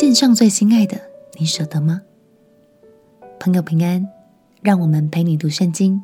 [0.00, 0.96] 献上最心爱的，
[1.40, 2.02] 你舍得吗？
[3.40, 4.08] 朋友平安，
[4.62, 6.00] 让我们陪你读圣经，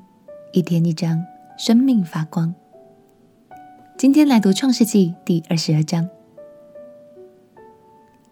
[0.53, 1.25] 一天一章，
[1.57, 2.53] 生命发光。
[3.97, 6.11] 今天来读创世纪第二十二章。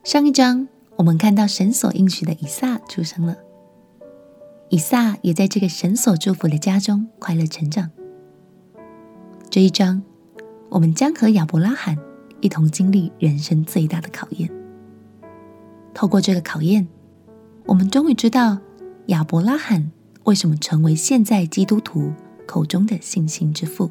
[0.02, 0.66] 上一章
[0.96, 3.36] 我们看到神所应许的以撒出生了，
[4.68, 7.88] 以撒也在这个神所祝福的家中快乐成长。
[9.48, 10.02] 这一章，
[10.70, 11.96] 我们将和亚伯拉罕
[12.40, 14.50] 一同经历人生最大的考验。
[15.94, 16.88] 透过这个考验，
[17.66, 18.58] 我们终于知道
[19.06, 19.90] 亚伯拉罕
[20.24, 22.12] 为什么成为现在基督徒
[22.46, 23.90] 口中的信心之父，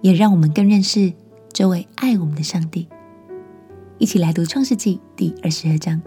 [0.00, 1.12] 也让我们更认识
[1.52, 2.88] 这位爱我们的上帝。
[3.98, 6.02] 一起来读创世纪第二十二章。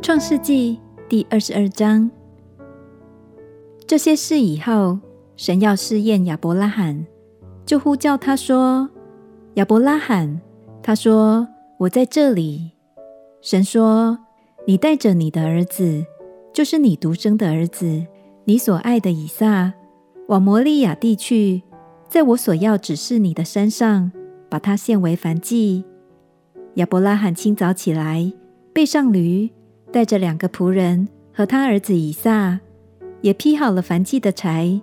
[0.00, 2.10] 创世纪第二十二章。
[3.86, 4.98] 这些事以后，
[5.36, 7.06] 神要试验亚伯拉罕，
[7.66, 8.88] 就呼叫他说
[9.54, 10.40] ：“亚伯拉罕。”
[10.88, 11.46] 他说
[11.80, 12.70] ：“我在这里。”
[13.44, 14.20] 神说
[14.66, 16.06] ：“你带着你的儿子，
[16.50, 18.06] 就是你独生的儿子，
[18.44, 19.74] 你所爱的以撒，
[20.28, 21.62] 往摩利亚地去，
[22.08, 24.10] 在我所要指示你的山上，
[24.48, 25.84] 把他献为燔祭。”
[26.76, 28.32] 亚伯拉罕清早起来，
[28.72, 29.50] 背上驴，
[29.92, 32.60] 带着两个仆人和他儿子以撒。
[33.20, 34.80] 也劈好了燔祭的柴，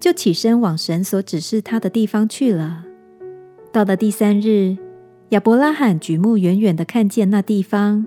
[0.00, 2.84] 就起身往神所指示他的地方去了。
[3.70, 4.76] 到了第三日，
[5.30, 8.06] 亚伯拉罕举目远远地看见那地方。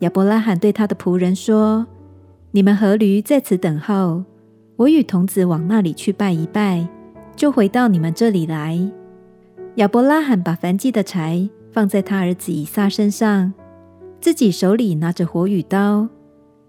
[0.00, 1.86] 亚伯拉罕对他的仆人说
[2.50, 4.24] ：“你们和驴在此等候，
[4.76, 6.86] 我与童子往那里去拜一拜，
[7.36, 8.78] 就回到你们这里来。”
[9.76, 13.54] 亚伯拉罕把燔祭的柴放在他儿子以撒身上，
[14.20, 16.08] 自己手里拿着火与刀。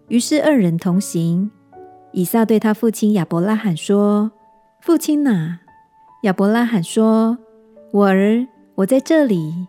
[0.08, 1.52] 于是二人同行。
[2.12, 4.32] 以撒对他父亲亚伯拉罕说
[4.80, 5.60] ：“父亲哪？”
[6.22, 7.40] 亚伯拉罕说
[7.92, 9.68] ：“我儿，我在这里。”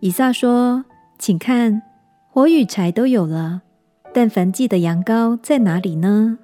[0.00, 0.84] 以撒说
[1.18, 1.82] ：“请看，
[2.30, 3.62] 火与柴都有了，
[4.12, 6.38] 但燔祭的羊羔在哪里呢？”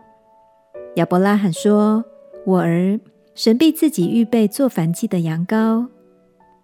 [0.97, 2.05] 亚伯拉罕说
[2.47, 2.99] ：“我儿，
[3.35, 5.89] 神必自己预备做燔祭的羊羔。”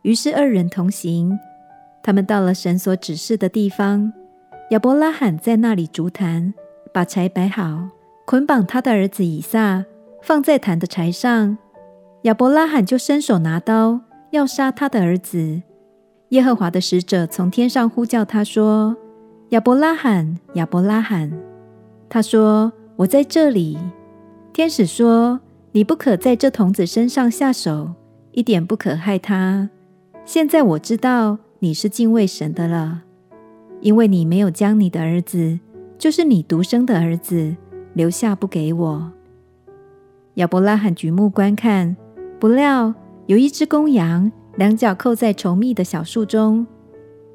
[0.02, 1.38] 于是二人同行，
[2.02, 4.12] 他们到了神所指示的地方。
[4.70, 6.54] 亚伯拉罕在那里筑坛，
[6.92, 7.88] 把柴摆好。
[8.24, 9.84] 捆绑他的儿子以撒，
[10.22, 11.58] 放在坛的柴上。
[12.22, 15.62] 亚伯拉罕就伸手拿刀，要杀他的儿子。
[16.30, 18.96] 耶和华的使者从天上呼叫他说
[19.50, 21.32] ：“亚伯拉罕，亚伯拉罕。”
[22.08, 23.78] 他说：“我在这里。”
[24.52, 25.40] 天使说
[25.72, 27.92] ：“你不可在这童子身上下手，
[28.32, 29.70] 一点不可害他。
[30.24, 33.02] 现在我知道你是敬畏神的了，
[33.80, 35.58] 因为你没有将你的儿子，
[35.98, 37.56] 就是你独生的儿子。”
[37.92, 39.12] 留下不给我。
[40.34, 41.96] 亚伯拉罕举目观看，
[42.38, 42.94] 不料
[43.30, 46.66] 有一只公羊，两脚扣在稠密的小树中。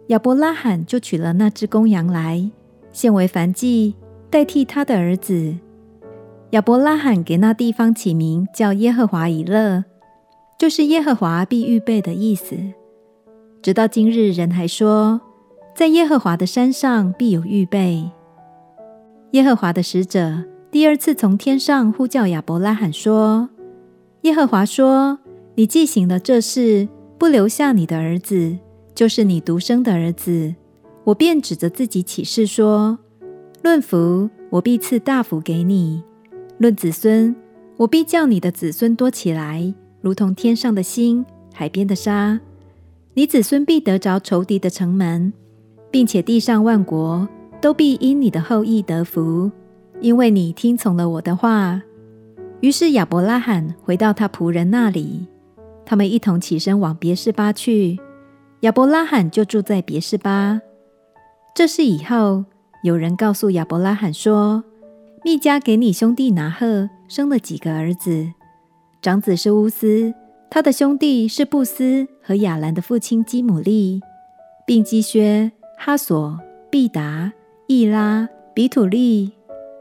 [0.07, 2.51] 亚伯拉罕就取了那只公羊来，
[2.91, 3.95] 献为燔祭，
[4.29, 5.55] 代替他的儿子。
[6.49, 9.85] 亚伯拉罕给那地方起名叫耶和华以勒，
[10.59, 12.57] 就是耶和华必预备的意思。
[13.61, 15.21] 直到今日，人还说，
[15.73, 18.11] 在耶和华的山上必有预备。
[19.31, 23.47] 耶和华的使者第二次从天上呼叫亚伯拉罕说
[24.23, 25.19] ：“耶和华说，
[25.55, 28.57] 你既行了这事，不留下你的儿子，
[28.93, 30.53] 就是你独生的儿子，
[31.05, 32.99] 我便指着自己起誓说：
[33.63, 36.01] 论福，我必赐大福给你；
[36.57, 37.35] 论子孙，
[37.77, 42.39] 我必叫你的子孙多起来，如同天上的星、海边的沙。
[43.13, 45.31] 你子孙必得着仇敌的城门，
[45.89, 47.27] 并且地上万国。”
[47.61, 49.49] 都必因你的后裔得福，
[49.99, 51.81] 因为你听从了我的话。
[52.59, 55.25] 于是亚伯拉罕回到他仆人那里，
[55.85, 57.99] 他们一同起身往别是巴去。
[58.61, 60.61] 亚伯拉罕就住在别是巴。
[61.53, 62.45] 这事以后，
[62.83, 64.63] 有人告诉亚伯拉罕说
[65.23, 68.33] ：“密迦给你兄弟拿鹤生了几个儿子，
[69.01, 70.13] 长子是乌斯，
[70.49, 74.01] 他的兄弟是布斯和亚兰的父亲基母利，
[74.65, 76.39] 并基薛、哈索、
[76.69, 77.31] 毕达。”
[77.67, 79.31] 易拉、比土利、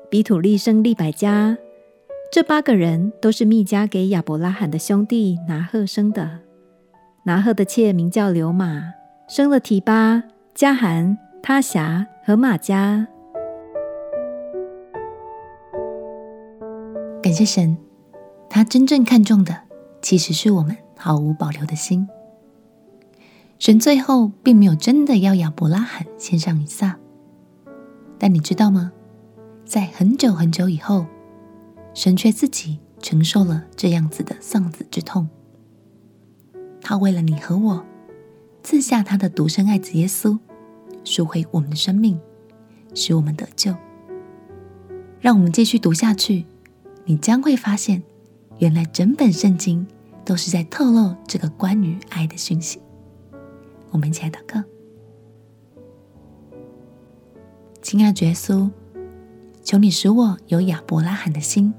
[0.08, 1.54] 比土利生利百加，
[2.34, 6.40] 这八个人都是密迦给亚伯拉罕的兄弟拿鹤生的。
[7.26, 8.92] 拿鹤的妾名叫流玛，
[9.28, 13.06] 生了提巴、迦罕、他辖和玛迦。
[17.22, 17.78] 感谢神，
[18.50, 19.56] 他真正看重的
[20.02, 22.08] 其实是我们毫无保留的心。
[23.60, 26.98] 神最后并没有真的要亚伯拉罕献上以撒。
[28.18, 28.90] 但你知道吗？
[29.64, 31.06] 在很久很久以后，
[31.94, 35.28] 神却自己承受了这样子的丧子之痛。
[36.82, 37.84] 他为了你和我，
[38.62, 40.38] 赐下他的独生爱子耶稣，
[41.04, 42.20] 赎回我们的生命，
[42.94, 43.74] 使我们得救。
[45.20, 46.44] 让我们继续读下去，
[47.06, 48.02] 你将会发现，
[48.58, 49.86] 原来整本圣经
[50.24, 52.80] 都是在透露这个关于爱的讯息。
[53.90, 54.62] 我们一起来祷告，
[57.80, 58.68] 亲爱的耶稣，
[59.62, 61.72] 求你使我有亚伯拉罕的心，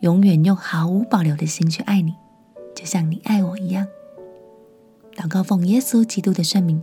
[0.00, 2.14] 永远用毫无保留的心去爱你，
[2.74, 3.86] 就像你爱我一样。
[5.16, 6.80] 祷告奉耶稣基督的圣名，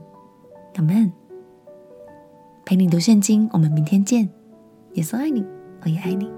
[0.76, 1.12] 阿门。
[2.66, 4.30] 陪你读圣经，我们明天见。
[4.94, 5.46] 耶稣爱你，
[5.84, 6.30] 我也爱你。